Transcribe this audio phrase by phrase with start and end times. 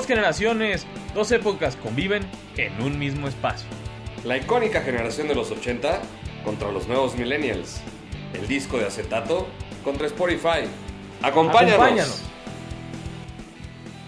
[0.00, 3.68] Dos generaciones, dos épocas conviven en un mismo espacio.
[4.24, 6.00] La icónica generación de los 80
[6.42, 7.82] contra los nuevos millennials.
[8.32, 9.46] El disco de acetato
[9.84, 10.64] contra Spotify.
[11.20, 11.74] Acompáñanos.
[11.74, 12.22] Acompáñanos.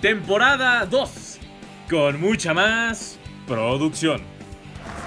[0.01, 1.39] Temporada 2.
[1.91, 4.23] Con mucha más producción.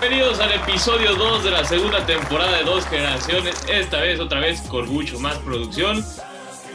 [0.02, 3.55] Bienvenidos al episodio 2 de la segunda temporada de Dos Generaciones.
[3.67, 6.05] Esta vez, otra vez, con mucho más producción.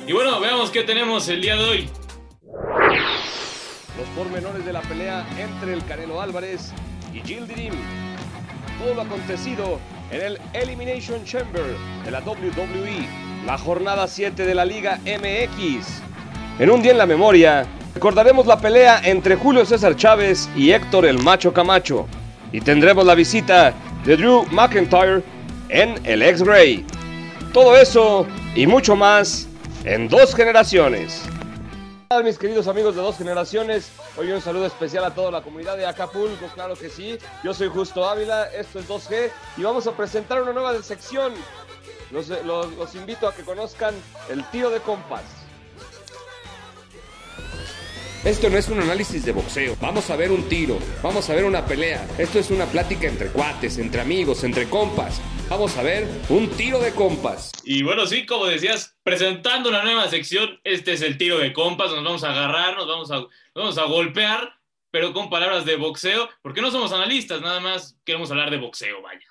[0.05, 1.91] Y bueno, veamos qué tenemos el día de hoy.
[3.99, 6.73] Los pormenores de la pelea entre el Canelo Álvarez
[7.13, 7.75] y Jill Dirim.
[8.79, 9.79] Todo lo acontecido
[10.11, 11.65] en el Elimination Chamber
[12.05, 13.07] de la WWE,
[13.47, 16.03] la jornada 7 de la Liga MX.
[16.59, 21.07] En un día en la memoria, recordaremos la pelea entre Julio César Chávez y Héctor
[21.07, 22.07] el Macho Camacho.
[22.53, 25.23] Y tendremos la visita de Drew McIntyre
[25.69, 26.85] en el X-Ray.
[27.53, 29.49] Todo eso y mucho más
[29.85, 31.23] en dos generaciones.
[32.25, 35.87] Mis queridos amigos de dos generaciones, hoy un saludo especial a toda la comunidad de
[35.87, 40.43] Acapulco, claro que sí, yo soy Justo Ávila, esto es 2G y vamos a presentar
[40.43, 41.33] una nueva sección,
[42.11, 43.95] los, invito a que conozcan
[44.29, 45.23] el tiro de compas.
[48.25, 49.77] Esto no es un análisis de boxeo.
[49.81, 52.05] Vamos a ver un tiro, vamos a ver una pelea.
[52.19, 55.21] Esto es una plática entre cuates, entre amigos, entre compas.
[55.51, 57.51] Vamos a ver un tiro de compas.
[57.65, 61.91] Y bueno, sí, como decías, presentando una nueva sección, este es el tiro de compas,
[61.91, 64.49] nos vamos a agarrar, nos vamos a, nos vamos a golpear,
[64.93, 69.03] pero con palabras de boxeo, porque no somos analistas, nada más queremos hablar de boxeo,
[69.03, 69.27] vaya.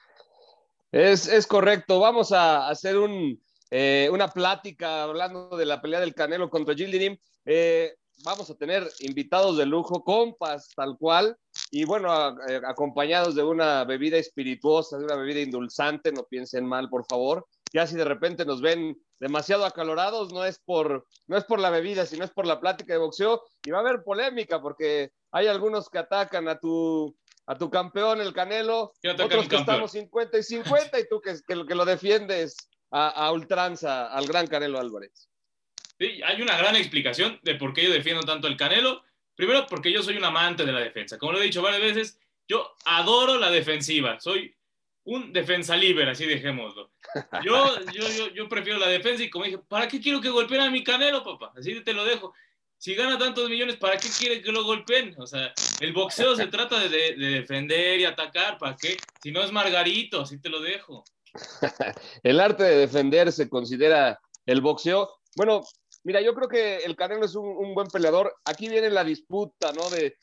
[0.92, 6.14] Es, es correcto, vamos a hacer un, eh, una plática hablando de la pelea del
[6.14, 7.18] Canelo contra Jill Dirim.
[7.46, 7.96] Eh,
[8.26, 11.38] vamos a tener invitados de lujo, compas, tal cual,
[11.72, 16.66] y bueno, a- eh, acompañados de una bebida espirituosa, de una bebida indulzante, no piensen
[16.66, 17.46] mal, por favor.
[17.74, 21.70] Ya si de repente nos ven demasiado acalorados, no es por, no es por la
[21.70, 25.48] bebida, sino es por la plática de boxeo, y va a haber polémica, porque hay
[25.48, 29.56] algunos que atacan a tu, a tu campeón, el Canelo, ¿Quién ataca a otros que
[29.58, 32.56] estamos 50 y 50, y tú que, que, lo- que lo defiendes
[32.92, 35.30] a, a ultranza al gran Canelo Álvarez.
[36.00, 39.04] Sí, hay una gran explicación de por qué yo defiendo tanto el Canelo.
[39.40, 41.18] Primero, porque yo soy un amante de la defensa.
[41.18, 44.20] Como lo he dicho varias veces, yo adoro la defensiva.
[44.20, 44.54] Soy
[45.06, 46.92] un defensa libre, así dejémoslo.
[47.42, 50.60] Yo, yo, yo, yo prefiero la defensa y como dije, ¿para qué quiero que golpeen
[50.60, 51.54] a mi Canelo, papá?
[51.58, 52.34] Así te lo dejo.
[52.78, 55.16] Si gana tantos millones, ¿para qué quiere que lo golpeen?
[55.18, 58.58] O sea, el boxeo se trata de, de- de defender y atacar.
[58.58, 58.98] ¿Para qué?
[59.24, 61.06] Si no es Margarito, así te lo dejo.
[62.24, 65.10] El arte de defender se considera el boxeo.
[65.38, 65.62] Bueno,
[66.04, 68.36] mira, yo creo que el Canelo es un, un buen peleador.
[68.46, 69.90] Aquí viene la disputa, ¿no?
[69.90, 70.18] De,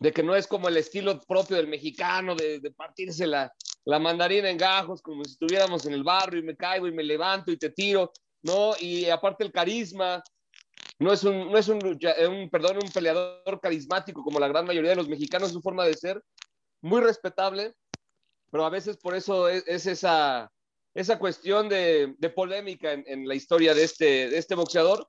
[0.00, 3.52] de que no es como el estilo propio del mexicano, de, de partirse la,
[3.84, 7.02] la mandarina en gajos, como si estuviéramos en el barrio y me caigo y me
[7.02, 8.12] levanto y te tiro,
[8.42, 8.72] ¿no?
[8.80, 10.22] Y aparte el carisma,
[10.98, 14.66] no es un, no es un, eh, un, perdón, un peleador carismático como la gran
[14.66, 16.22] mayoría de los mexicanos, su forma de ser,
[16.82, 17.74] muy respetable,
[18.50, 20.50] pero a veces por eso es, es esa,
[20.94, 25.08] esa cuestión de, polémica en, la historia de este, de este boxeador.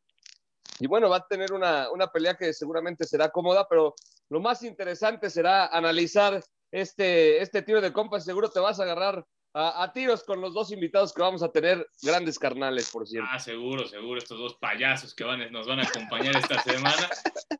[0.79, 3.93] Y bueno, va a tener una, pelea que seguramente será cómoda, pero
[4.29, 8.25] lo más interesante será analizar este, este tiro de compas.
[8.25, 11.85] Seguro te vas a agarrar a, tiros con los dos invitados que vamos a tener,
[12.01, 13.29] grandes carnales, por cierto.
[13.31, 17.09] Ah, seguro, seguro, estos dos payasos que van, nos van a acompañar esta semana.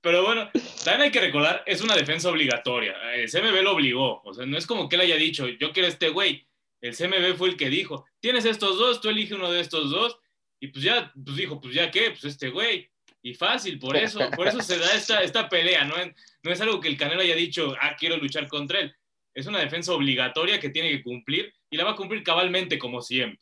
[0.01, 0.49] Pero bueno,
[0.85, 2.95] también hay que recordar, es una defensa obligatoria.
[3.29, 4.21] CMB lo obligó.
[4.23, 6.47] O sea, no es como que él haya dicho, yo quiero este güey.
[6.81, 10.17] El CMB fue el que dijo, tienes estos dos, tú elige uno de estos dos.
[10.59, 12.89] Y pues ya, pues dijo, pues ya qué, pues este güey.
[13.23, 15.95] Y fácil, por eso, por eso se da esta, esta pelea, ¿no?
[16.43, 18.95] No es algo que el Canelo haya dicho, ah, quiero luchar contra él.
[19.33, 23.01] Es una defensa obligatoria que tiene que cumplir y la va a cumplir cabalmente como
[23.01, 23.39] siempre.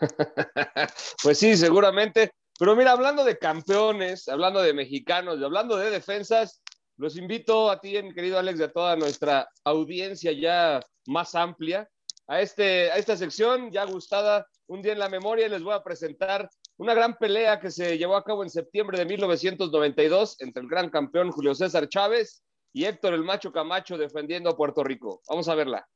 [1.22, 2.30] pues sí, seguramente.
[2.58, 6.60] Pero mira, hablando de campeones, hablando de mexicanos, hablando de defensas,
[6.96, 11.88] los invito a ti, mi querido Alex, y a toda nuestra audiencia ya más amplia,
[12.28, 15.74] a, este, a esta sección ya gustada, un día en la memoria, y les voy
[15.74, 20.62] a presentar una gran pelea que se llevó a cabo en septiembre de 1992 entre
[20.62, 25.22] el gran campeón Julio César Chávez y Héctor el Macho Camacho defendiendo a Puerto Rico.
[25.28, 25.88] Vamos a verla.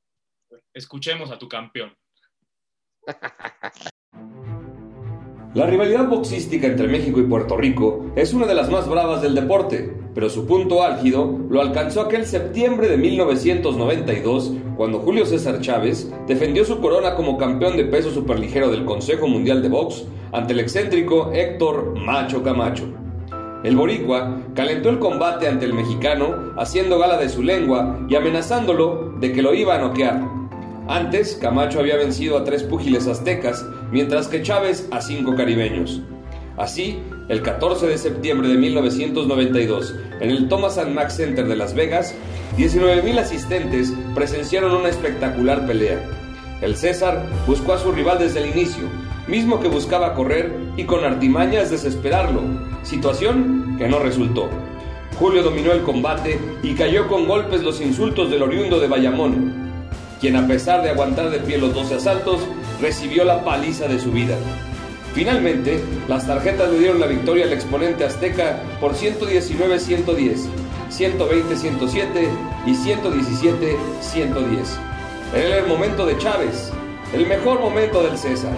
[0.74, 1.94] Escuchemos a tu campeón.
[5.54, 9.34] La rivalidad boxística entre México y Puerto Rico es una de las más bravas del
[9.34, 16.10] deporte, pero su punto álgido lo alcanzó aquel septiembre de 1992, cuando Julio César Chávez
[16.26, 20.60] defendió su corona como campeón de peso superligero del Consejo Mundial de Box ante el
[20.60, 22.84] excéntrico Héctor Macho Camacho.
[23.62, 29.12] El boricua calentó el combate ante el mexicano, haciendo gala de su lengua y amenazándolo
[29.20, 30.18] de que lo iba a noquear.
[30.88, 36.00] Antes, Camacho había vencido a tres púgiles aztecas, mientras que Chávez a cinco caribeños.
[36.56, 36.98] Así
[37.28, 42.14] El 14 de septiembre de 1992, en el Thomas and Mack Center de Las Vegas,
[42.58, 46.02] 19.000 asistentes presenciaron una espectacular pelea.
[46.60, 48.84] El César buscó a su rival desde el inicio,
[49.28, 52.42] mismo que buscaba correr y con artimañas desesperarlo,
[52.82, 54.50] situación que no resultó.
[55.18, 59.54] Julio dominó el combate y cayó con golpes los insultos del oriundo de Bayamón,
[60.20, 62.40] quien a pesar de aguantar de pie los 12 asaltos,
[62.82, 64.36] recibió la paliza de su vida.
[65.14, 70.46] Finalmente, las tarjetas le dieron la victoria al exponente azteca por 119-110,
[70.90, 72.28] 120-107
[72.66, 73.76] y 117-110.
[75.34, 76.72] Era el momento de Chávez,
[77.14, 78.56] el mejor momento del César,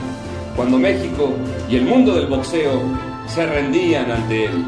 [0.56, 1.34] cuando México
[1.68, 2.80] y el mundo del boxeo
[3.26, 4.64] se rendían ante él.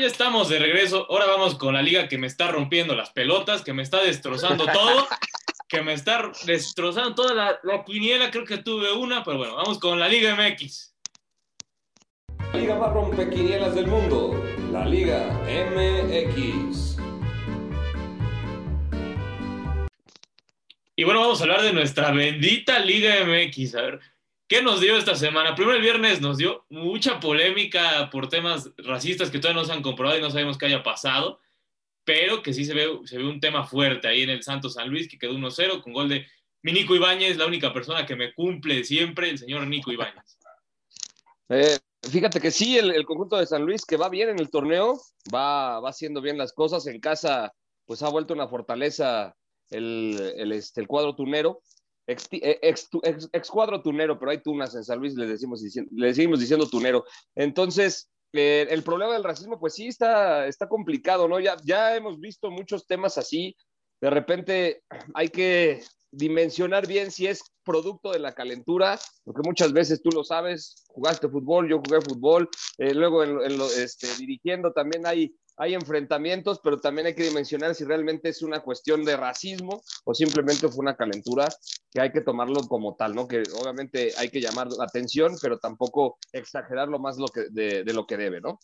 [0.00, 1.06] Ya estamos de regreso.
[1.10, 4.64] Ahora vamos con la liga que me está rompiendo las pelotas, que me está destrozando
[4.66, 5.06] todo,
[5.68, 8.30] que me está destrozando toda la, la quiniela.
[8.30, 10.94] Creo que tuve una, pero bueno, vamos con la Liga MX.
[12.52, 14.42] La liga más rompequinielas del mundo,
[14.72, 16.96] la Liga MX.
[20.96, 23.74] Y bueno, vamos a hablar de nuestra bendita Liga MX.
[23.74, 24.00] A ver,
[24.50, 25.54] ¿qué nos dio esta semana?
[25.54, 29.80] Primero el viernes nos dio mucha polémica por temas racistas que todavía no se han
[29.80, 31.38] comprobado y no sabemos qué haya pasado,
[32.04, 35.18] pero que sí se ve, un tema fuerte ahí en el Santos San Luis, que
[35.18, 36.26] quedó 1-0 con gol de
[36.62, 40.38] mi Nico Ibáñez, la única persona que me cumple siempre, el señor Nico Ibáñez.
[41.48, 41.78] Eh,
[42.10, 45.00] fíjate que sí, el, conjunto de San Luis que va bien en el torneo,
[45.32, 46.88] va, va haciendo bien las cosas.
[46.88, 47.52] En casa,
[47.86, 49.36] pues ha vuelto una fortaleza
[49.70, 51.62] el, el, este, el cuadro tunero.
[52.06, 55.62] Ex, ex, ex, ex, cuadro tunero, pero hay tunas en San Luis, le, decimos,
[55.92, 57.04] le seguimos diciendo tunero.
[57.36, 61.40] Entonces, eh, el problema del racismo, pues sí, está, está complicado, ¿no?
[61.40, 63.56] Ya, ya hemos visto muchos temas así.
[64.00, 64.82] De repente
[65.14, 65.82] hay que
[66.12, 71.28] dimensionar bien si es producto de la calentura, porque muchas veces tú lo sabes, jugaste
[71.28, 72.48] fútbol, yo jugué fútbol,
[72.78, 77.24] eh, luego en, en lo, este, dirigiendo también hay, hay enfrentamientos, pero también hay que
[77.24, 81.48] dimensionar si realmente es una cuestión de racismo o simplemente fue una calentura
[81.92, 83.28] que hay que tomarlo como tal, ¿no?
[83.28, 87.92] Que obviamente hay que llamar la atención, pero tampoco exagerarlo más lo que, de, de
[87.92, 88.58] lo que debe, ¿no?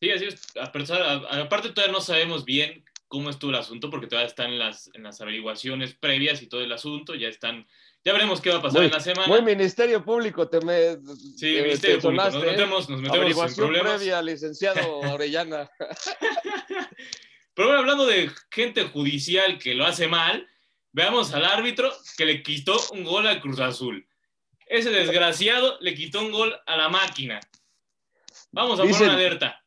[0.00, 0.42] Sí, así es.
[0.60, 5.20] Aparte todavía no sabemos bien cómo estuvo el asunto, porque todavía están las, en las
[5.20, 7.68] averiguaciones previas y todo el asunto, ya están,
[8.04, 9.28] ya veremos qué va a pasar muy, en la semana.
[9.28, 10.96] Muy Ministerio Público, te me...
[11.36, 13.94] Sí, te, Ministerio te Público, nos metemos, nos metemos en problemas.
[13.94, 15.70] previa, licenciado Orellana.
[17.54, 20.48] Pero bueno, hablando de gente judicial que lo hace mal,
[20.90, 24.08] veamos al árbitro que le quitó un gol al Cruz Azul.
[24.66, 27.38] Ese desgraciado le quitó un gol a la máquina.
[28.50, 28.98] Vamos a Dicen...
[28.98, 29.64] poner una alerta.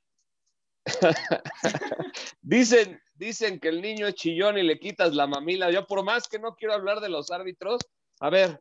[2.42, 5.72] dicen, dicen que el niño es chillón y le quitas la mamila.
[5.72, 7.80] Yo por más que no quiero hablar de los árbitros,
[8.20, 8.60] a ver,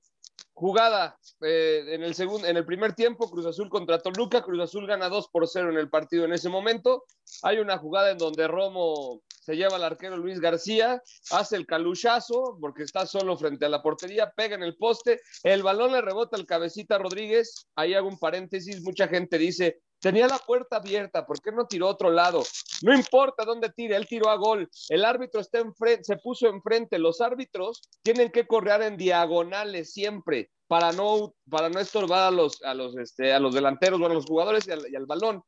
[0.53, 4.87] jugada eh, en el segundo, en el primer tiempo, Cruz Azul contra Toluca, Cruz Azul
[4.87, 7.05] gana 2 por 0 en el partido en ese momento.
[7.43, 12.57] Hay una jugada en donde Romo se lleva al arquero Luis García, hace el caluchazo
[12.61, 16.37] porque está solo frente a la portería, pega en el poste, el balón le rebota
[16.37, 17.67] al cabecita Rodríguez.
[17.75, 21.87] Ahí hago un paréntesis, mucha gente dice, Tenía la puerta abierta, ¿por qué no tiró
[21.87, 22.43] a otro lado?
[22.83, 24.69] No importa dónde tire, él tiró a gol.
[24.91, 26.99] El árbitro está enfrente, se puso enfrente.
[26.99, 32.63] Los árbitros tienen que correr en diagonales siempre para no, para no estorbar a los,
[32.65, 35.43] a los, este, a los delanteros o a los jugadores y al, balón.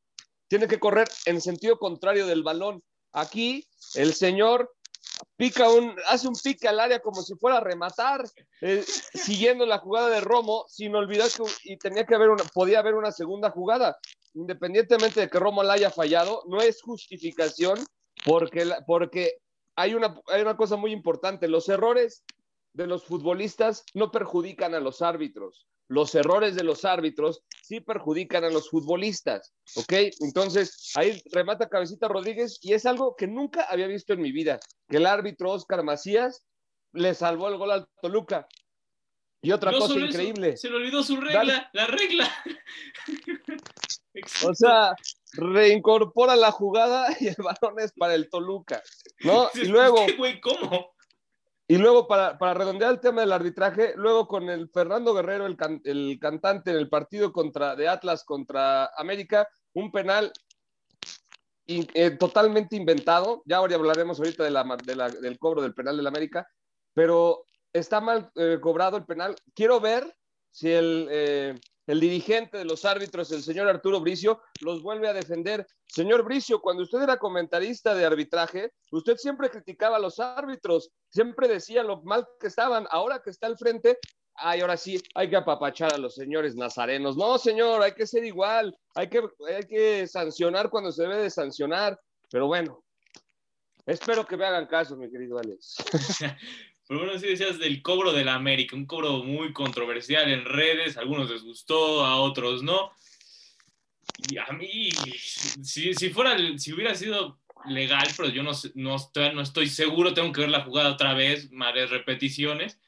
[0.48, 2.82] Tienen que correr en sentido contrario del balón.
[3.12, 4.72] Aquí el señor
[5.36, 8.24] pica un, hace un pique al área como si fuera a rematar,
[8.62, 12.78] eh, siguiendo la jugada de Romo, sin olvidar que y tenía que haber una, podía
[12.78, 13.98] haber una segunda jugada.
[14.36, 17.78] Independientemente de que Romo la haya fallado, no es justificación
[18.24, 19.38] porque, porque
[19.74, 22.22] hay, una, hay una cosa muy importante, los errores
[22.74, 25.66] de los futbolistas no perjudican a los árbitros.
[25.88, 29.92] Los errores de los árbitros sí perjudican a los futbolistas, ¿ok?
[30.20, 34.58] Entonces, ahí remata Cabecita Rodríguez y es algo que nunca había visto en mi vida,
[34.88, 36.44] que el árbitro Oscar Macías
[36.92, 38.46] le salvó el gol al Toluca.
[39.40, 40.50] Y otra no cosa increíble.
[40.50, 41.68] Eso, se le olvidó su regla, Dale.
[41.72, 42.44] la regla.
[44.44, 44.94] O sea,
[45.32, 48.82] reincorpora la jugada y el balón es para el Toluca,
[49.20, 49.48] ¿no?
[49.54, 50.06] Y luego...
[50.16, 50.94] Güey, ¿cómo?
[51.68, 55.56] Y luego, para, para, redondear el tema del arbitraje, luego con el Fernando Guerrero, el,
[55.56, 60.32] can, el, cantante en el partido contra, de Atlas contra América, un penal
[61.66, 63.42] in, eh, totalmente inventado.
[63.46, 66.46] Ya ahora hablaremos ahorita de la, de la, del cobro del penal del América,
[66.94, 69.34] pero está mal eh, cobrado el penal.
[69.52, 70.16] Quiero ver
[70.52, 75.12] si el, eh, el dirigente de los árbitros, el señor Arturo Bricio, los vuelve a
[75.12, 75.66] defender.
[75.86, 81.48] Señor Bricio, cuando usted era comentarista de arbitraje, usted siempre criticaba a los árbitros, siempre
[81.48, 82.86] decía lo mal que estaban.
[82.90, 83.98] Ahora que está al frente,
[84.34, 87.16] ay, ahora sí, hay que apapachar a los señores nazarenos.
[87.16, 91.30] No, señor, hay que ser igual, hay que, hay que sancionar cuando se debe de
[91.30, 91.98] sancionar.
[92.30, 92.82] Pero bueno,
[93.86, 95.76] espero que me hagan caso, mi querido Alex.
[96.88, 100.96] Pero bueno, si decías del cobro de la América, un cobro muy controversial en redes,
[100.96, 102.92] a algunos les gustó, a otros no.
[104.30, 104.90] Y a mí,
[105.62, 110.14] si, si fuera, si hubiera sido legal, pero yo no, no, estoy, no estoy seguro,
[110.14, 112.78] tengo que ver la jugada otra vez, varias repeticiones,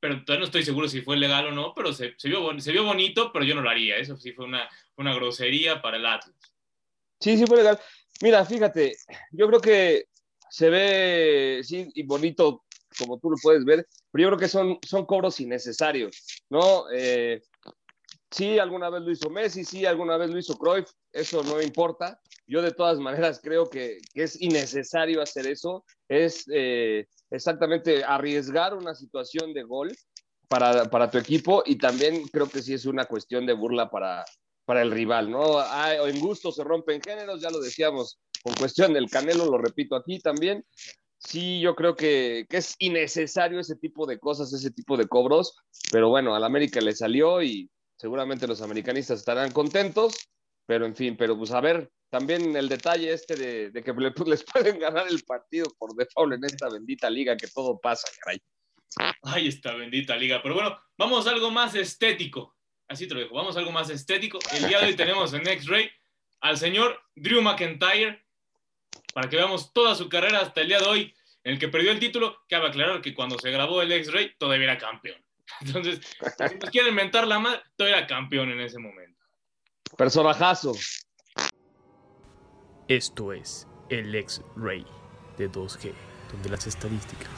[0.00, 2.72] pero todavía no estoy seguro si fue legal o no, pero se, se, vio, se
[2.72, 6.06] vio bonito, pero yo no lo haría, eso sí fue una, una grosería para el
[6.06, 6.34] Atlas.
[7.20, 7.78] Sí, sí fue legal.
[8.22, 8.96] Mira, fíjate,
[9.32, 10.06] yo creo que
[10.50, 12.63] se ve, sí, y bonito
[12.98, 16.84] como tú lo puedes ver, pero yo creo que son, son cobros innecesarios, ¿no?
[16.92, 17.42] Eh,
[18.30, 22.20] sí, alguna vez lo hizo Messi, sí, alguna vez lo hizo Cruyff, eso no importa.
[22.46, 28.94] Yo de todas maneras creo que, es innecesario hacer eso, es eh, exactamente arriesgar una
[28.94, 29.92] situación de gol
[30.48, 34.24] para, para, tu equipo y también creo que sí es una cuestión de burla para,
[34.64, 35.62] para el rival, ¿no?
[36.06, 40.18] en gusto se rompen géneros, ya lo decíamos con cuestión del Canelo, lo repito aquí
[40.20, 40.64] también,
[41.26, 45.56] sí, yo creo que, es innecesario ese tipo de cosas, ese tipo de cobros,
[45.90, 50.16] pero bueno, al América le salió y seguramente los americanistas estarán contentos,
[50.66, 53.36] pero en fin, pero pues a ver, también el detalle este
[53.70, 53.92] de, que
[54.26, 58.40] les pueden ganar el partido por default en esta bendita liga, que todo pasa, caray.
[59.22, 62.56] Ay, esta bendita liga, pero bueno, vamos a algo más estético,
[62.88, 64.38] así te lo dejo, vamos a algo más estético.
[64.52, 65.90] El día de hoy tenemos en X-Ray
[66.40, 68.23] al señor Drew McIntyre,
[69.14, 71.92] para que veamos toda su carrera hasta el día de hoy, en el que perdió
[71.92, 75.24] el título, cabe aclarar que cuando se grabó el X-Ray todavía era campeón.
[75.60, 76.00] Entonces,
[76.48, 79.20] si nos quieren inventar la madre, todavía era campeón en ese momento.
[79.96, 80.72] Personajazo.
[82.88, 84.84] Esto es el X-Ray
[85.38, 85.92] de 2G,
[86.32, 87.30] donde las estadísticas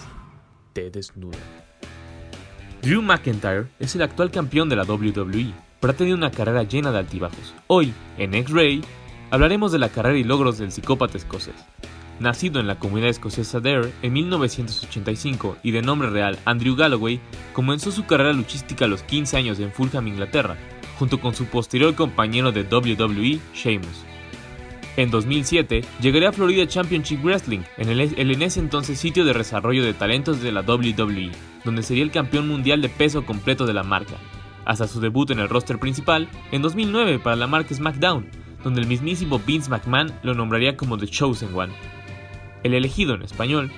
[0.72, 1.40] te desnudan.
[2.82, 6.90] Drew McIntyre es el actual campeón de la WWE, pero ha tenido una carrera llena
[6.90, 7.54] de altibajos.
[7.66, 8.82] Hoy, en X-Ray,
[9.30, 11.54] hablaremos de la carrera y logros del psicópata escocés.
[12.18, 17.20] Nacido en la comunidad escocesa Ayr en 1985 y de nombre real Andrew Galloway,
[17.52, 20.56] comenzó su carrera luchística a los 15 años en Fulham, Inglaterra,
[20.98, 24.04] junto con su posterior compañero de WWE, Sheamus.
[24.96, 29.84] En 2007 llegaría a Florida Championship Wrestling, en el, en ese entonces sitio de desarrollo
[29.84, 31.32] de talentos de la WWE,
[31.66, 34.14] donde sería el campeón mundial de peso completo de la marca,
[34.64, 38.26] hasta su debut en el roster principal en 2009 para la marca SmackDown,
[38.66, 41.72] donde el mismísimo Vince McMahon lo nombraría como The Chosen One.
[42.64, 43.70] El elegido en español,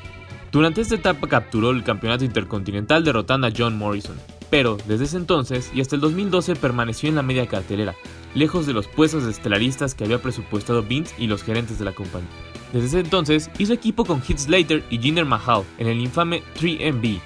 [0.51, 4.17] durante esta etapa capturó el campeonato intercontinental derrotando a John Morrison,
[4.49, 7.97] pero desde ese entonces y hasta el 2012 permaneció en la media cartelera,
[8.35, 11.93] lejos de los puestos de estelaristas que había presupuestado Vince y los gerentes de la
[11.93, 12.31] compañía.
[12.73, 17.21] Desde ese entonces hizo equipo con Heath Slater y Jinder Mahal en el infame 3MB.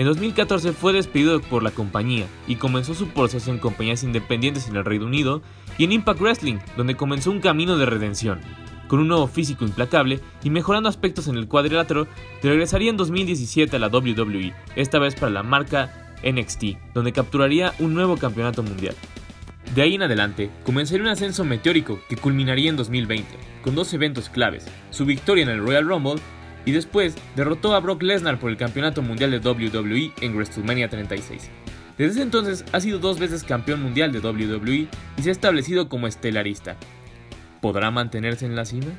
[0.00, 4.76] En 2014 fue despedido por la compañía y comenzó su proceso en compañías independientes en
[4.76, 5.42] el Reino Unido
[5.76, 8.40] y en Impact Wrestling, donde comenzó un camino de redención.
[8.88, 12.06] Con un nuevo físico implacable y mejorando aspectos en el cuadrilátero,
[12.42, 17.92] regresaría en 2017 a la WWE, esta vez para la marca NXT, donde capturaría un
[17.92, 18.94] nuevo campeonato mundial.
[19.74, 23.28] De ahí en adelante, comenzaría un ascenso meteórico que culminaría en 2020,
[23.60, 26.22] con dos eventos claves, su victoria en el Royal Rumble
[26.64, 31.50] y después derrotó a Brock Lesnar por el campeonato mundial de WWE en WrestleMania 36.
[31.98, 34.88] Desde ese entonces ha sido dos veces campeón mundial de WWE
[35.18, 36.76] y se ha establecido como estelarista.
[37.60, 38.92] ¿Podrá mantenerse en la cima?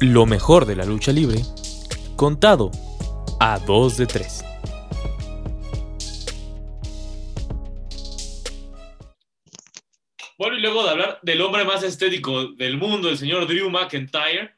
[0.00, 1.42] Lo mejor de la lucha libre,
[2.16, 2.70] contado
[3.38, 4.49] a 2 de 3.
[10.60, 14.54] Luego de hablar del hombre más estético del mundo, el señor Drew McIntyre,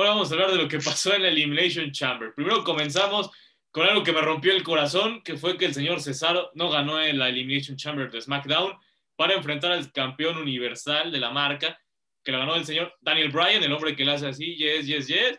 [0.00, 2.32] Ahora vamos a hablar de lo que pasó en la Elimination Chamber.
[2.34, 3.30] Primero comenzamos
[3.70, 7.02] con algo que me rompió el corazón, que fue que el señor Cesaro no ganó
[7.02, 8.72] en la Elimination Chamber de SmackDown
[9.14, 11.78] para enfrentar al campeón universal de la marca,
[12.24, 15.06] que lo ganó el señor Daniel Bryan, el hombre que le hace así, yes, yes,
[15.06, 15.38] yes.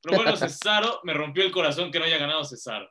[0.00, 2.88] Pero bueno, Cesaro, me rompió el corazón que no haya ganado Cesaro.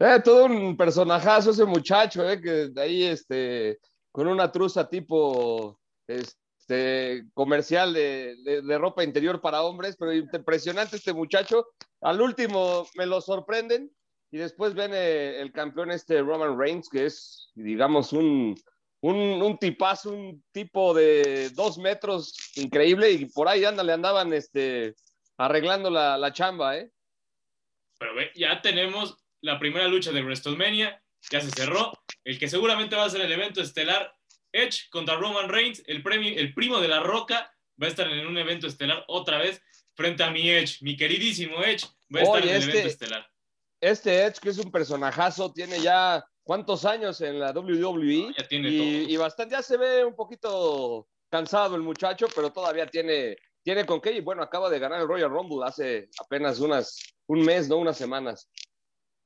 [0.00, 3.78] Eh, todo un personajazo ese muchacho, eh, que de ahí, este,
[4.18, 11.68] con una truza tipo, este, comercial de, ropa interior para hombres, pero impresionante este muchacho.
[12.00, 13.92] Al último me lo sorprenden
[14.32, 18.56] y después ven eh, el campeón este Roman Reigns, que es, digamos, un,
[19.02, 24.96] un, tipazo, un tipo de dos metros increíble y por ahí anda, le andaban este,
[25.36, 26.90] arreglando la, la chamba, ¿eh?
[28.00, 31.92] Pero ya tenemos la primera lucha de WrestleMania, ya se cerró,
[32.24, 34.12] el que seguramente va a ser el evento estelar
[34.52, 38.26] Edge contra Roman Reigns, el, premio, el primo de la Roca, va a estar en
[38.26, 39.60] un evento estelar otra vez.
[39.94, 41.84] frente a mi Edge, mi queridísimo Edge,
[42.14, 43.26] va a estar en el Oye, evento este- estelar.
[43.80, 48.70] Este Edge, que es un personajazo, tiene ya cuántos años en la WWE Ya tiene
[48.70, 53.84] y, y bastante, ya se ve un poquito cansado el muchacho, pero todavía tiene, tiene
[53.84, 54.12] con qué.
[54.12, 56.96] Y bueno, acaba de ganar el Royal Rumble hace apenas unas,
[57.26, 58.48] un mes, no unas semanas.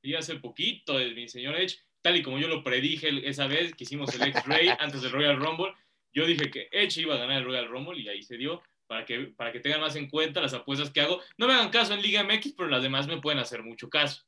[0.03, 3.73] Y hace poquito, el- mi señor Edge, tal y como yo lo predije esa vez
[3.73, 5.73] que hicimos el X-Ray antes del Royal Rumble,
[6.13, 8.61] yo dije que Edge iba a ganar el Royal Rumble y ahí se dio.
[8.85, 11.19] Para que, para que tengan más en cuenta las apuestas que hago.
[11.37, 14.21] No me hagan caso en Liga MX, pero las demás me pueden hacer mucho caso.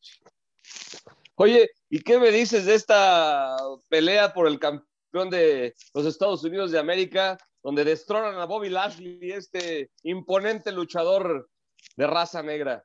[1.36, 3.56] Oye, ¿y qué me dices de esta
[3.90, 9.20] pelea por el campeón de los Estados Unidos de América, donde destronan a Bobby Lashley,
[9.32, 11.50] este imponente luchador
[11.98, 12.84] de raza negra?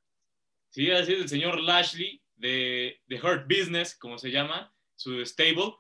[0.70, 5.75] Sí, así es el señor Lashley de, de Hurt Business, como se llama, su stable.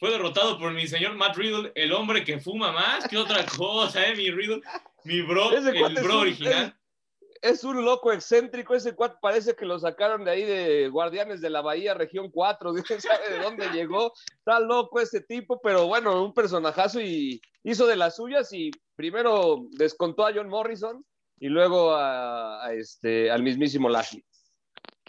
[0.00, 4.06] Fue derrotado por mi señor Matt Riddle, el hombre que fuma más que otra cosa,
[4.06, 4.16] ¿eh?
[4.16, 4.60] Mi Riddle,
[5.04, 6.74] mi bro, Ese el bro un- original.
[7.40, 11.50] Es un loco excéntrico, ese cuate parece que lo sacaron de ahí de Guardianes de
[11.50, 14.12] la Bahía, región 4, ¿quién sabe de dónde llegó?
[14.38, 19.66] Está loco ese tipo, pero bueno, un personajazo y hizo de las suyas y primero
[19.70, 21.04] descontó a John Morrison
[21.38, 24.24] y luego a, a este, al mismísimo Lashley.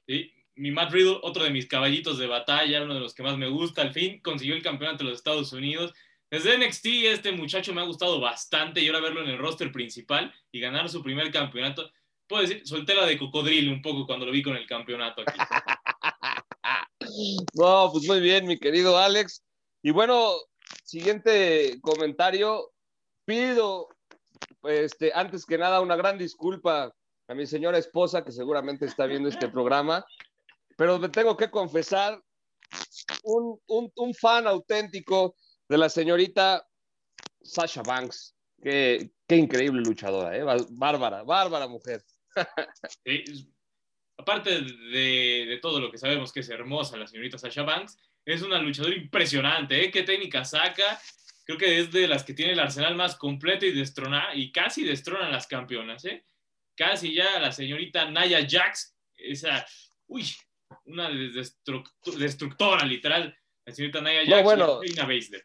[0.06, 3.38] Sí, mi Matt Riddle, otro de mis caballitos de batalla, uno de los que más
[3.38, 5.94] me gusta, al fin consiguió el campeonato de los Estados Unidos.
[6.30, 10.34] Desde NXT este muchacho me ha gustado bastante y ahora verlo en el roster principal
[10.52, 11.90] y ganar su primer campeonato.
[12.28, 15.40] Puedo decir, solté la de cocodrilo un poco cuando lo vi con el campeonato aquí.
[17.56, 19.44] No, pues muy bien, mi querido Alex.
[19.82, 20.36] Y bueno,
[20.84, 22.72] siguiente comentario.
[23.26, 23.90] Pido,
[24.64, 26.94] este, antes que nada, una gran disculpa
[27.28, 30.06] a mi señora esposa, que seguramente está viendo este programa,
[30.80, 32.24] pero me tengo que confesar,
[33.24, 35.36] un, fan auténtico
[35.68, 36.66] de la señorita
[37.42, 38.34] Sasha Banks.
[38.64, 40.44] Qué, increíble luchadora, ¿eh?
[40.70, 42.02] Bárbara, bárbara mujer.
[44.18, 48.42] Aparte de, de todo lo que sabemos que es hermosa la señorita Sasha Banks, es
[48.42, 49.92] una luchadora impresionante, ¿eh?
[49.92, 50.98] Qué técnica saca.
[51.44, 54.86] Creo que es de las que tiene el arsenal más completo y destrona, y casi
[54.86, 56.24] destronan las campeonas, ¿eh?
[56.74, 59.66] Casi ya la señorita Naya Jax, esa,
[60.08, 60.24] uy,
[60.86, 63.36] una destruct- destructora, literal.
[63.66, 64.80] La señorita Naya No, bueno.
[64.80, 65.44] Baszler.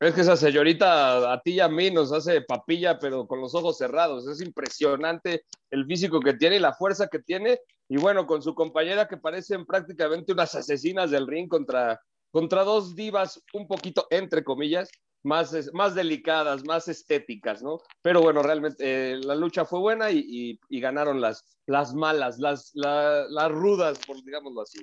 [0.00, 3.54] Es que esa señorita a ti y a mí nos hace papilla, pero con los
[3.54, 4.26] ojos cerrados.
[4.26, 7.60] Es impresionante el físico que tiene y la fuerza que tiene.
[7.88, 12.00] Y bueno, con su compañera que parecen prácticamente unas asesinas del ring contra,
[12.32, 14.90] contra dos divas un poquito, entre comillas,
[15.24, 17.80] más, más delicadas, más estéticas, ¿no?
[18.02, 22.38] Pero bueno, realmente eh, la lucha fue buena y, y- y ganaron las, las malas,
[22.38, 24.80] las, la- las rudas, por digámoslo así.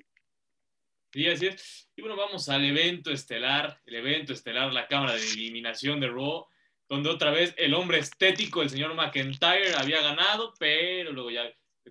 [1.11, 1.89] Sí, así es.
[1.95, 6.45] Y bueno, vamos al evento estelar, el evento estelar, la cámara de eliminación de Raw,
[6.87, 11.43] donde otra vez el hombre estético, el señor McIntyre, había ganado, pero luego ya,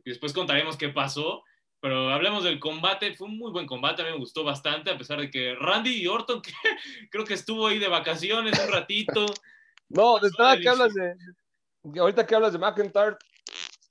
[0.05, 1.43] después contaremos qué pasó.
[1.81, 4.99] Pero hablemos del combate, fue un muy buen combate, a mí me gustó bastante, a
[4.99, 6.53] pesar de que Randy Orton, que
[7.11, 9.27] creo que estuvo ahí de vacaciones un ratito.
[9.91, 11.15] No, de entrada que hablas de.
[11.99, 13.17] ahorita que hablas de McIntyre,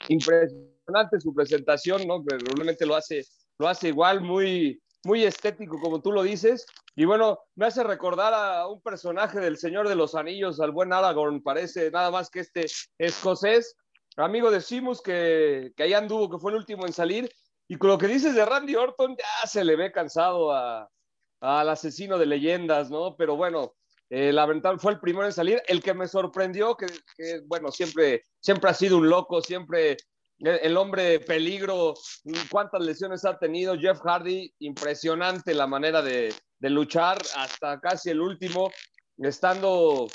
[0.10, 2.23] impresionante su presentación, ¿no?
[2.23, 3.26] Que Realmente lo hace,
[3.58, 6.67] lo hace igual, muy, muy estético, como tú lo dices.
[6.95, 10.93] Y bueno, me hace recordar a un personaje del Señor de los Anillos, al buen
[10.93, 12.67] Aragorn, parece nada más que este
[13.00, 13.76] escocés,
[14.17, 17.28] amigo de Simus, que, que ahí anduvo, que fue el último en salir.
[17.67, 22.17] Y con lo que dices de Randy Orton, ya se le ve cansado al asesino
[22.17, 23.15] de leyendas, ¿no?
[23.17, 23.75] Pero bueno,
[24.10, 24.47] eh, la
[24.80, 25.62] fue el primero en salir.
[25.67, 26.88] El que me sorprendió, que,
[27.45, 29.97] bueno, siempre, siempre ha sido un loco, siempre
[30.39, 31.93] el, el hombre peligro,
[32.49, 33.77] cuántas lesiones ha tenido.
[33.77, 38.71] Jeff Hardy, impresionante la manera de, de luchar hasta casi el último,
[39.17, 40.08] estando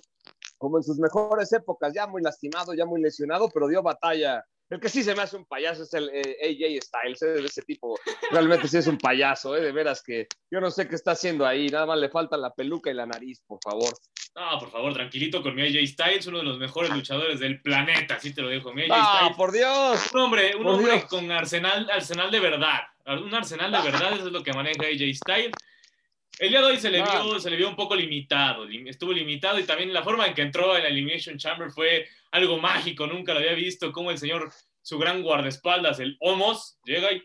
[0.59, 4.45] como en sus mejores épocas, ya muy lastimado, ya muy lesionado, pero dio batalla.
[4.73, 7.45] El que sí se me hace un payaso es el eh, AJ Styles, ¿eh?
[7.45, 7.99] ese tipo
[8.31, 9.61] realmente sí es un payaso, ¿eh?
[9.61, 12.55] de veras que yo no sé qué está haciendo ahí, nada más le falta la
[12.55, 13.93] peluca y la nariz, por favor.
[14.35, 18.15] No, por favor, tranquilito con mi AJ Styles, uno de los mejores luchadores del planeta,
[18.15, 18.73] así te lo dejo.
[18.73, 20.11] Mi AJ ¡Ah, Styles, por Dios!
[20.15, 21.05] un hombre, un hombre Dios.
[21.05, 22.81] con arsenal, arsenal de verdad.
[23.05, 25.53] Un arsenal de verdad, eso es lo que maneja AJ Styles.
[26.39, 27.21] El día de hoy se le, Ah.
[27.23, 30.33] vio, se le vio un poco limitado, lim- estuvo limitado y también la forma en
[30.33, 34.19] que entró en la Elimination Chamber fue algo mágico, nunca lo había visto, como el
[34.19, 37.23] señor, su gran guardaespaldas, el Homos, llega y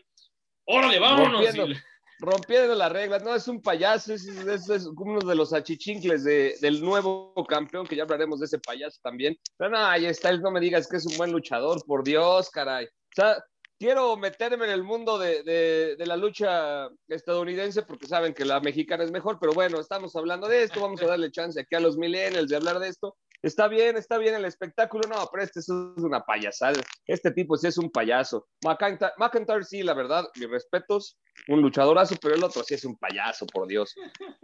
[0.66, 1.42] órale, vámonos.
[1.42, 1.66] Rompiendo.
[1.72, 1.76] Y-
[2.20, 6.56] Rompiendo las reglas, no, es un payaso, es, es- es uno de los achichincles de-
[6.60, 9.38] del nuevo campeón, que ya hablaremos de ese payaso también.
[9.56, 12.86] Pero no, ahí Styles, no me digas que es un buen luchador, por Dios, caray.
[12.86, 13.36] O sea,
[13.78, 18.58] quiero meterme en el mundo de, de- de la lucha estadounidense porque saben que la
[18.58, 21.80] mexicana es mejor, pero bueno, estamos hablando de esto, vamos a darle chance aquí a
[21.80, 23.16] los millennials de hablar de esto.
[23.42, 27.68] Está bien, está bien el espectáculo, no, pero este es una payasada, este tipo sí
[27.68, 28.48] es un payaso.
[28.62, 33.46] McIntyre, sí, la verdad, mis respetos, un luchadorazo, pero el otro sí es un payaso,
[33.46, 33.94] por Dios.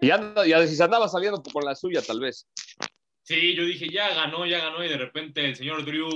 [0.01, 2.49] Y, anda, y si se andaba saliendo con la suya, tal vez.
[3.23, 6.09] Sí, yo dije, ya ganó, ya ganó, y de repente el señor Drew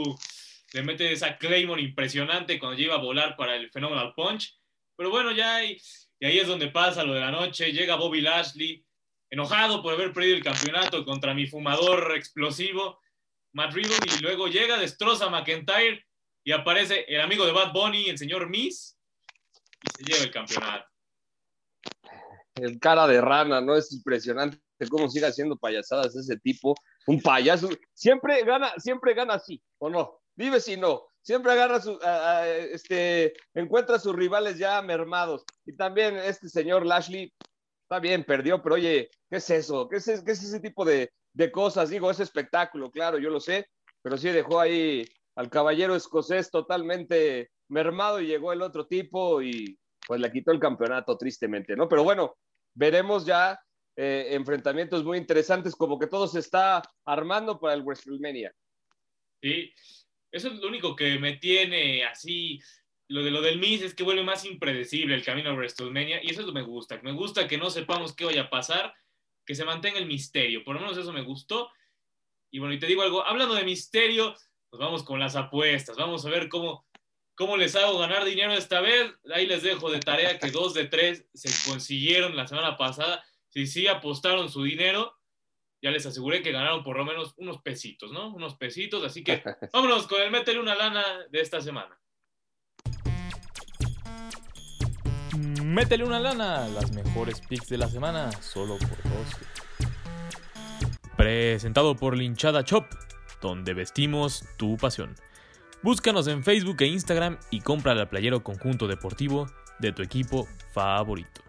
[0.74, 4.54] le mete esa Claymore impresionante cuando lleva a volar para el Phenomenal Punch.
[4.96, 5.80] Pero bueno, ya, y
[6.20, 8.84] ahí es donde pasa lo de la noche, llega Bobby Lashley
[9.30, 13.00] enojado por haber perdido el campeonato contra mi fumador explosivo,
[13.52, 16.04] Matt Riddle, y luego llega, destroza a McIntyre
[16.44, 18.98] y aparece el amigo de Bad Bunny, el señor Miss,
[19.82, 20.86] y se lleva el campeonato.
[22.54, 23.76] El cara de rana, ¿no?
[23.76, 24.58] Es impresionante
[24.90, 26.74] cómo sigue haciendo payasadas ese tipo.
[27.06, 27.68] Un payaso.
[27.94, 30.20] Siempre gana, siempre gana así, ¿o no?
[30.34, 31.04] Dime si no.
[31.22, 31.98] Siempre agarra su,
[32.72, 35.44] este, encuentra sus rivales ya mermados.
[35.66, 37.32] Y también este señor Lashley,
[37.82, 39.88] está bien, perdió, pero oye, ¿qué es eso?
[39.88, 41.10] ¿Qué es, qué es ese tipo de,
[41.52, 41.90] cosas?
[41.90, 43.66] Digo, es espectáculo, claro, yo lo sé,
[44.02, 45.04] pero sí dejó ahí
[45.36, 50.58] al caballero escocés totalmente mermado y llegó el otro tipo y pues le quitó el
[50.58, 51.88] campeonato tristemente, ¿no?
[51.88, 52.36] Pero bueno,
[52.74, 53.60] veremos ya
[53.96, 58.52] eh, enfrentamientos muy interesantes, como que todo se está armando para el WrestleMania.
[59.40, 59.72] Sí,
[60.32, 62.60] eso es lo único que me tiene así
[63.08, 66.30] lo de lo del Miss es que vuelve más impredecible el camino a WrestleMania y
[66.30, 67.00] eso es lo que me gusta.
[67.02, 68.94] Me gusta que no sepamos qué vaya a pasar,
[69.48, 70.62] que se mantenga el misterio.
[70.62, 71.70] Por lo menos eso me gustó.
[72.50, 74.36] Y bueno, y te digo algo, hablando de misterio,
[74.68, 75.96] pues vamos con las apuestas.
[75.96, 76.86] Vamos a ver cómo,
[77.34, 79.10] cómo les hago ganar dinero esta vez.
[79.34, 83.24] Ahí les dejo de tarea que dos de tres se consiguieron la semana pasada.
[83.48, 85.18] Si sí apostaron su dinero,
[85.80, 88.28] ya les aseguré que ganaron por lo menos unos pesitos, ¿no?
[88.28, 89.02] Unos pesitos.
[89.02, 91.98] Así que vámonos con el métele una lana de esta semana.
[95.68, 99.28] Métele una lana, las mejores picks de la semana, solo por dos.
[101.14, 102.86] Presentado por Linchada Shop,
[103.42, 105.14] donde vestimos tu pasión.
[105.82, 109.46] Búscanos en Facebook e Instagram y compra la playero conjunto deportivo
[109.78, 111.42] de tu equipo favorito.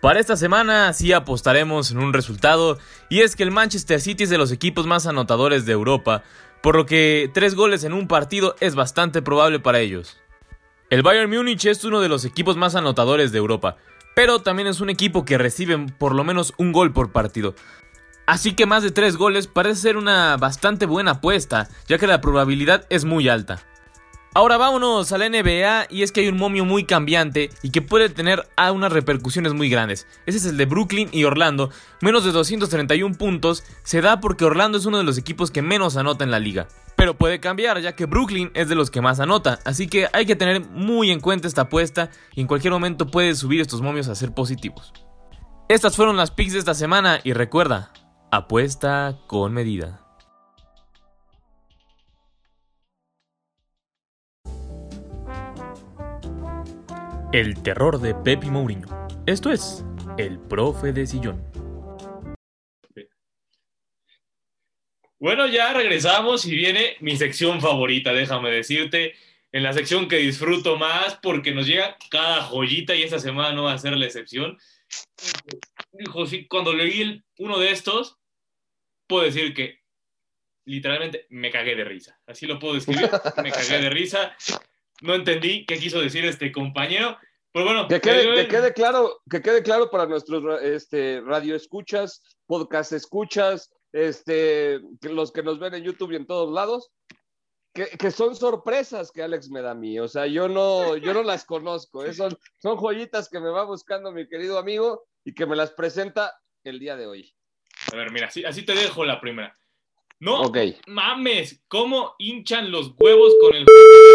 [0.00, 2.78] Para esta semana sí apostaremos en un resultado
[3.10, 6.22] y es que el Manchester City es de los equipos más anotadores de Europa,
[6.62, 10.16] por lo que tres goles en un partido es bastante probable para ellos.
[10.88, 13.76] El Bayern Múnich es uno de los equipos más anotadores de Europa,
[14.14, 17.56] pero también es un equipo que recibe por lo menos un gol por partido.
[18.24, 22.20] Así que más de tres goles parece ser una bastante buena apuesta, ya que la
[22.20, 23.66] probabilidad es muy alta.
[24.32, 27.82] Ahora vámonos a la NBA y es que hay un momio muy cambiante y que
[27.82, 30.06] puede tener unas repercusiones muy grandes.
[30.24, 31.70] Ese es el de Brooklyn y Orlando.
[32.00, 35.96] Menos de 231 puntos se da porque Orlando es uno de los equipos que menos
[35.96, 36.68] anota en la liga.
[37.06, 40.26] Pero puede cambiar ya que Brooklyn es de los que más anota, así que hay
[40.26, 44.08] que tener muy en cuenta esta apuesta y en cualquier momento puede subir estos momios
[44.08, 44.92] a ser positivos.
[45.68, 47.92] Estas fueron las picks de esta semana y recuerda,
[48.32, 50.00] apuesta con medida.
[57.32, 58.88] El terror de Pepi Mourinho.
[59.26, 59.84] Esto es
[60.18, 61.55] El Profe de Sillón.
[65.18, 69.14] Bueno, ya regresamos y viene mi sección favorita, déjame decirte,
[69.52, 73.64] en la sección que disfruto más porque nos llega cada joyita y esta semana no
[73.64, 74.58] va a ser la excepción.
[75.92, 78.18] Dijo, sí, cuando leí uno de estos,
[79.06, 79.80] puedo decir que
[80.66, 82.20] literalmente me cagué de risa.
[82.26, 83.08] Así lo puedo describir,
[83.42, 84.36] me cagué de risa
[85.02, 87.18] no entendí qué quiso decir este compañero.
[87.52, 93.70] Pero bueno, que quede, claro, que quede claro para nuestros este, radio escuchas, podcast escuchas,
[93.96, 96.92] este, los que nos ven en YouTube y en todos lados,
[97.72, 99.98] que, son sorpresas que Alex me da a mí.
[99.98, 102.04] O sea, yo no, yo no las conozco.
[102.04, 102.12] ¿eh?
[102.12, 106.32] Son, son joyitas que me va buscando mi querido amigo y que me las presenta
[106.64, 107.34] el día de hoy.
[107.92, 109.54] A ver, mira, así, así te dejo la primera.
[110.18, 110.50] No
[110.86, 113.66] mames, ¿cómo hinchan los huevos con el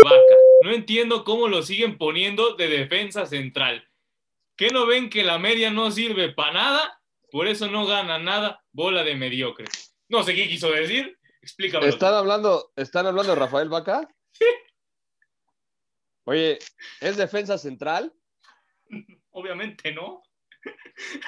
[0.04, 0.36] vaca?
[0.64, 3.88] No entiendo cómo lo siguen poniendo de defensa central.
[4.56, 7.01] ¿Qué no ven que la media no sirve para nada?
[7.32, 9.66] Por eso no gana nada, bola de mediocre.
[10.10, 11.18] No sé qué quiso decir.
[11.42, 11.88] Explícame.
[11.88, 14.08] ¿Están hablando, ¿Están hablando de Rafael Vaca?
[14.32, 14.46] Sí.
[16.26, 16.60] Oye,
[17.00, 18.14] ¿es defensa central?
[19.32, 20.22] Obviamente no.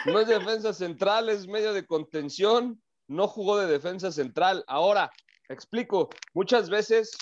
[0.05, 2.83] No es defensa central, es medio de contención.
[3.07, 4.63] No jugó de defensa central.
[4.67, 5.11] Ahora,
[5.49, 7.17] explico, muchas veces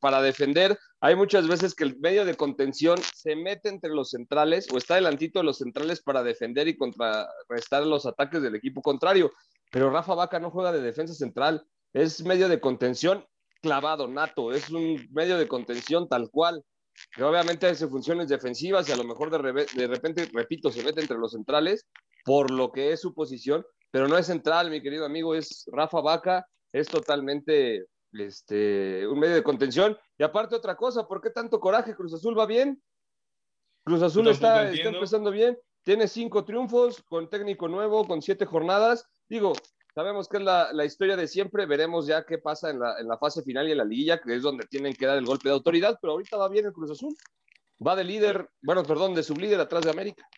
[0.00, 4.68] para defender, hay muchas veces que el medio de contención se mete entre los centrales
[4.72, 9.32] o está delantito de los centrales para defender y contrarrestar los ataques del equipo contrario.
[9.70, 13.24] Pero Rafa Vaca no juega de defensa central, es medio de contención
[13.62, 16.64] clavado, nato, es un medio de contención tal cual,
[17.14, 21.18] que obviamente hace funciones defensivas y a lo mejor de, repente, repito, se mete entre
[21.18, 21.86] los centrales
[22.24, 26.00] por lo que es su posición, pero no es central, mi querido amigo, es Rafa
[26.00, 29.96] Vaca, es totalmente este, un medio de contención.
[30.18, 31.94] Y aparte otra cosa, ¿por qué tanto coraje?
[31.94, 32.82] Cruz Azul va bien.
[33.84, 39.08] Cruz Azul está, está empezando bien, tiene cinco triunfos con técnico nuevo, con siete jornadas.
[39.28, 39.54] Digo,
[39.94, 43.08] sabemos que es la, la, historia de siempre, veremos ya qué pasa en la, en
[43.08, 45.48] la, fase final y en la liguilla, que es donde tienen que dar el golpe
[45.48, 47.16] de autoridad, pero ahorita va bien el Cruz Azul.
[47.84, 50.28] Va de líder, bueno, perdón, de sublíder atrás de América.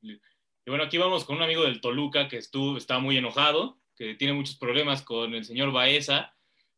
[0.00, 4.14] Y bueno, aquí vamos con un amigo del Toluca que estuvo, está muy enojado, que
[4.14, 6.34] tiene muchos problemas con el señor Baeza.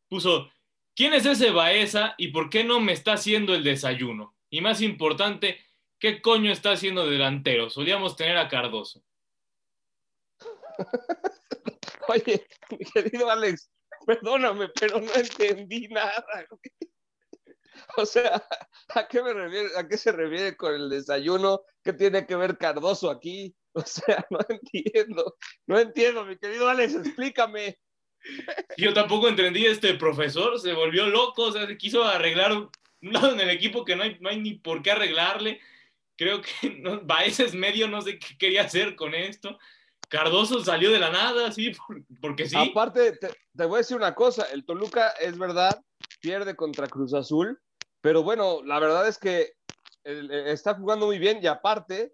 [0.09, 0.51] Puso,
[0.95, 4.35] ¿quién es ese Baeza y por qué no me está haciendo el desayuno?
[4.49, 5.59] Y más importante,
[5.99, 7.69] ¿qué coño está haciendo delantero?
[7.69, 9.03] Solíamos tener a Cardoso.
[12.07, 13.69] Oye, mi querido Alex,
[14.05, 16.25] perdóname, pero no entendí nada.
[17.97, 18.43] O sea,
[18.95, 19.21] ¿a qué,
[19.75, 21.61] ¿a qué se refiere con el desayuno?
[21.83, 23.55] ¿Qué tiene que ver Cardoso aquí?
[23.73, 25.35] O sea, no entiendo.
[25.67, 27.77] No entiendo, mi querido Alex, explícame.
[28.77, 32.69] Yo tampoco entendí, este profesor se volvió loco, o sea, se quiso arreglar un
[33.01, 35.59] lado en el equipo que no hay, no hay ni por qué arreglarle.
[36.15, 36.49] Creo que
[36.79, 39.57] no, Baez es medio, no sé qué quería hacer con esto.
[40.09, 41.71] Cardoso salió de la nada, sí,
[42.21, 42.55] porque sí.
[42.57, 45.81] Aparte, te, te, voy a decir una cosa, el Toluca es verdad,
[46.21, 47.59] pierde contra Cruz Azul,
[48.01, 49.53] pero bueno, la verdad es que
[50.03, 52.13] el, el, está jugando muy bien y aparte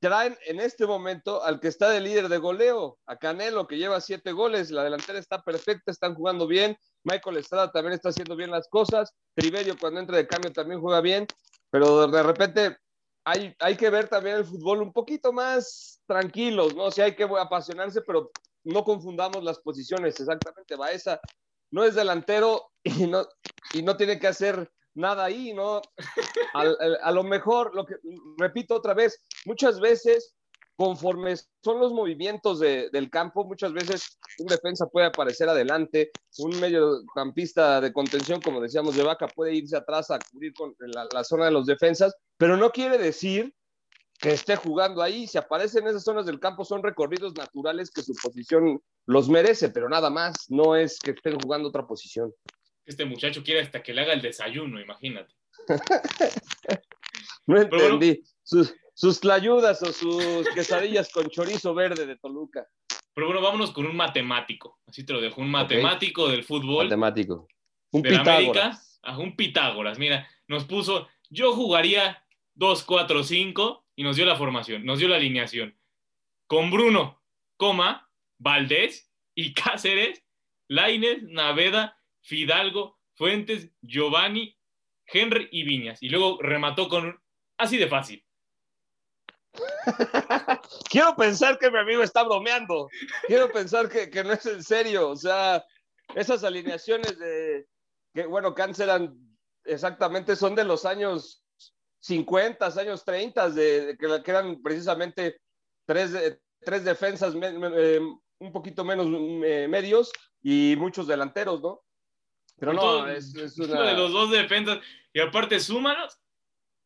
[0.00, 4.00] traen en este momento al que está de líder de goleo, a Canelo, que lleva
[4.00, 8.50] siete goles, la delantera está perfecta, están jugando bien, Michael Estrada también está haciendo bien
[8.50, 11.26] las cosas, Triverio cuando entra de cambio también juega bien,
[11.70, 12.76] pero de repente
[13.24, 16.84] hay, hay, que ver también el fútbol un poquito más tranquilos, ¿no?
[16.84, 18.30] O sea, hay que apasionarse, pero
[18.64, 20.76] no confundamos las posiciones, exactamente.
[20.76, 21.20] Baeza
[21.70, 23.26] no es delantero y no,
[23.72, 25.82] y no tiene que hacer nada ahí, ¿no?
[26.54, 27.96] A, lo mejor, lo que
[28.38, 30.34] repito otra vez, muchas veces,
[30.76, 36.58] conforme son los movimientos de, del campo, muchas veces un defensa puede aparecer adelante, un
[36.60, 41.24] mediocampista de contención, como decíamos, de vaca, puede irse atrás a cubrir con la, la
[41.24, 43.54] zona de los defensas, pero no quiere decir
[44.18, 45.26] que esté jugando ahí.
[45.26, 49.68] Si aparece en esas zonas del campo, son recorridos naturales que su posición los merece,
[49.68, 52.32] pero nada más, no es que estén jugando otra posición.
[52.86, 55.34] Este muchacho quiere hasta que le haga el desayuno, imagínate.
[57.46, 58.10] no entendí.
[58.10, 62.68] Bueno, sus, sus tlayudas o sus quesadillas con chorizo verde de Toluca.
[63.14, 64.80] Pero bueno, vámonos con un matemático.
[64.86, 66.36] Así te lo dejo, un matemático okay.
[66.36, 66.86] del fútbol.
[66.86, 67.48] Matemático.
[67.92, 68.78] Un de América.
[69.02, 69.98] Ah, un Pitágoras.
[69.98, 72.24] Mira, nos puso, yo jugaría
[72.56, 75.76] 2-4-5 y nos dio la formación, nos dio la alineación.
[76.46, 77.22] Con Bruno,
[77.56, 80.24] coma, Valdés y Cáceres,
[80.68, 84.56] Laines, Naveda, Fidalgo, Fuentes, Giovanni,
[85.06, 86.02] Henry y Viñas.
[86.02, 87.20] Y luego remató con
[87.58, 88.24] así de fácil.
[90.90, 92.88] Quiero pensar que mi amigo está bromeando.
[93.26, 95.10] Quiero pensar que, no es en serio.
[95.10, 95.64] O sea,
[96.14, 97.66] esas alineaciones de
[98.12, 99.14] que, bueno, cancelan
[99.64, 101.44] exactamente son de los años
[102.00, 105.40] 50, años 30, de, que, eran precisamente
[105.86, 108.00] tres, tres defensas eh,
[108.38, 109.06] un poquito menos
[109.44, 110.10] eh, medios
[110.42, 111.82] y muchos delanteros, ¿no?
[112.56, 113.82] Pero no, es, es una...
[113.82, 114.78] de los dos defensas.
[115.12, 116.18] Y aparte, súmanos.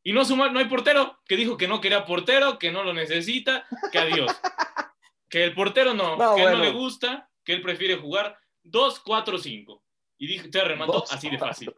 [0.02, 2.94] Y no sumar, no hay portero, que dijo que no quería portero, que no lo
[2.94, 4.32] necesita, que adiós.
[5.28, 6.58] que el portero no, no que bueno.
[6.58, 9.84] no le gusta, que él prefiere jugar 2, 4, 5.
[10.18, 11.74] Y dijo, te remató dos, así de fácil.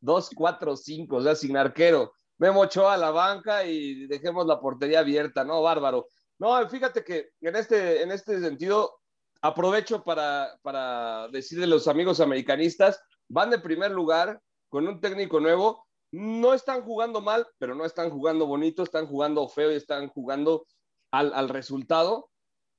[0.00, 2.12] 2, 4, 5, o sea, sin arquero.
[2.38, 5.62] Memo Ochoa a la banca y dejemos la portería abierta, ¿no?
[5.62, 6.08] Bárbaro.
[6.38, 9.00] No, fíjate que en este, en este sentido
[9.40, 15.40] aprovecho para, para decirle a los amigos americanistas, van de primer lugar con un técnico
[15.40, 20.08] nuevo, no están jugando mal, pero no están jugando bonito, están jugando feo y están
[20.08, 20.66] jugando
[21.10, 22.30] al, al resultado.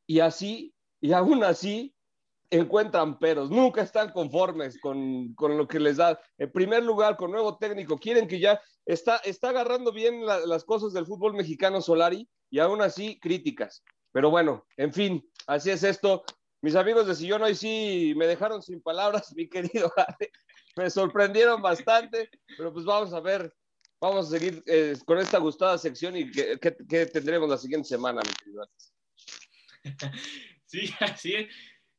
[0.08, 1.96] Y así, y aún así,
[2.52, 6.20] encuentran peros, nunca están conformes con, con, lo que les da.
[6.38, 10.64] En primer lugar, con nuevo técnico, quieren que ya está, está agarrando bien la, las
[10.64, 13.84] cosas del fútbol mexicano Solari y aún así críticas.
[14.12, 16.24] Pero bueno, en fin, así es esto.
[16.62, 20.32] Mis amigos de Sillón hoy sí me dejaron sin palabras, mi querido Ale.
[20.76, 23.54] Me sorprendieron bastante, pero pues vamos a ver,
[24.00, 27.88] vamos a seguir eh, con esta gustada sección y qué, qué, qué tendremos la siguiente
[27.88, 28.72] semana, mi querido Ale.
[30.66, 31.48] Sí, así es.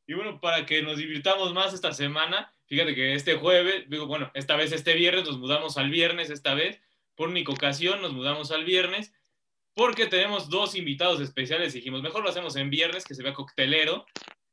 [0.07, 4.31] Y bueno, para que nos divirtamos más esta semana, fíjate que este jueves, digo, bueno,
[4.33, 6.79] esta vez este viernes, nos mudamos al viernes, esta vez,
[7.15, 9.13] por única ocasión nos mudamos al viernes,
[9.73, 11.73] porque tenemos dos invitados especiales.
[11.73, 14.05] Dijimos, mejor lo hacemos en viernes, que se vea coctelero.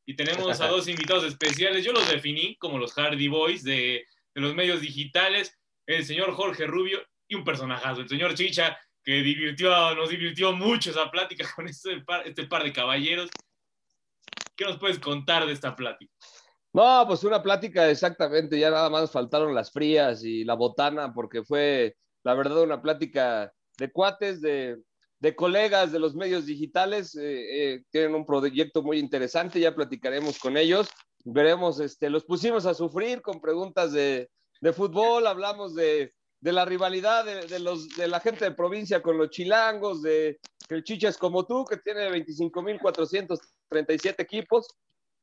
[0.08, 1.84] Y tenemos a dos invitados especiales.
[1.84, 5.54] Yo los definí como los Hardy Boys de, de los medios digitales,
[5.86, 10.90] el señor Jorge Rubio y un personajazo, el señor Chicha, que divirtió, nos divirtió mucho
[10.90, 13.28] esa plática con este par, este par de caballeros.
[14.56, 16.10] ¿Qué nos puedes contar de esta plática?
[16.72, 21.44] No, pues una plática exactamente, ya nada más faltaron las frías y la botana, porque
[21.44, 24.78] fue, la verdad, una plática de cuates, de,
[25.20, 30.38] de colegas de los medios digitales, eh, eh, tienen un proyecto muy interesante, ya platicaremos
[30.38, 30.88] con ellos,
[31.24, 36.64] veremos, este, los pusimos a sufrir con preguntas de, de fútbol, hablamos de, de la
[36.64, 40.84] rivalidad de, de, los, de la gente de provincia con los chilangos, de que el
[40.84, 44.68] Chicha es como tú, que tiene 25.437 equipos.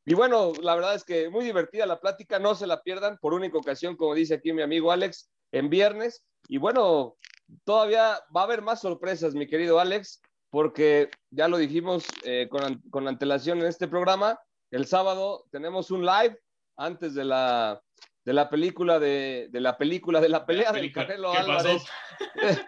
[0.06, 3.34] Y bueno, la verdad es que muy divertida la plática, no se la pierdan por
[3.34, 6.26] única ocasión, como dice aquí mi amigo Alex, en viernes.
[6.48, 7.18] Y bueno,
[7.64, 12.82] todavía va a haber más sorpresas, mi querido Alex, porque ya lo dijimos eh, con,
[12.90, 14.40] con antelación en este programa,
[14.72, 16.40] el sábado tenemos un live
[16.78, 17.82] antes de la,
[18.26, 21.84] de la película de, de la película de la pelea La del Canelo ¿qué Álvarez.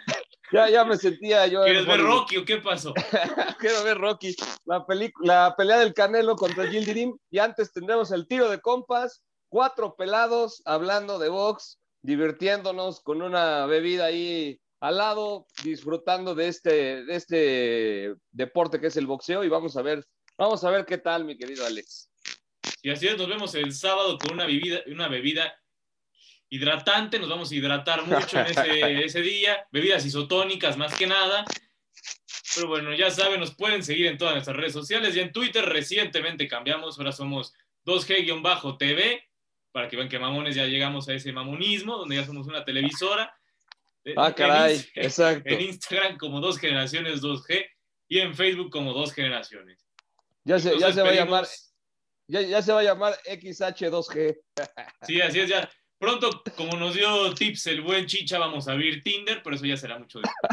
[0.52, 1.64] ya, ya me sentía yo.
[1.64, 2.02] ¿Quieres ver.
[2.02, 2.94] Rocky o qué pasó?
[3.60, 4.36] Quiero ver Rocky.
[4.66, 4.86] La,
[5.22, 7.18] la pelea del Canelo contra Gildirim.
[7.32, 9.24] Y antes tendremos el tiro de compas.
[9.50, 17.04] Cuatro pelados hablando de box, divirtiéndonos con una bebida ahí al lado, disfrutando de este,
[17.04, 19.44] de este deporte que es el boxeo.
[19.44, 20.06] Y vamos a ver,
[20.38, 22.12] vamos a ver qué tal, mi querido Alex.
[22.82, 25.54] Y así es, nos vemos el sábado con una bebida, una bebida
[26.50, 31.46] hidratante, nos vamos a hidratar mucho en ese, ese día, bebidas isotónicas más que nada.
[32.56, 35.66] Pero bueno, ya saben, nos pueden seguir en todas nuestras redes sociales y en Twitter
[35.66, 37.54] recientemente cambiamos, ahora somos
[37.86, 39.24] 2G-TV,
[39.72, 43.37] para que vean que mamones ya llegamos a ese mamonismo, donde ya somos una televisora.
[44.16, 45.50] Ah, caray, en, exacto.
[45.50, 47.66] en Instagram como dos generaciones 2G
[48.10, 49.86] y en Facebook como dos generaciones.
[50.46, 51.46] Ya se, ya se va a llamar,
[52.28, 54.38] ya, ya se va a llamar XH2G.
[55.08, 55.70] Sí, así es ya.
[56.00, 59.78] Pronto, como nos dio tips el buen Chicha, vamos a abrir Tinder, pero eso ya
[59.78, 60.52] será mucho después.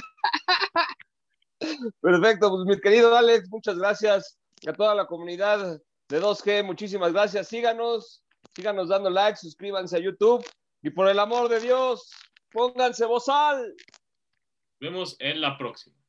[2.01, 7.49] Perfecto, pues mi querido Alex, muchas gracias a toda la comunidad de 2G, muchísimas gracias.
[7.49, 10.45] Síganos, síganos dando like, suscríbanse a YouTube
[10.83, 12.11] y por el amor de Dios,
[12.55, 13.75] pónganse bozal.
[13.77, 16.04] Nos vemos en la próxima.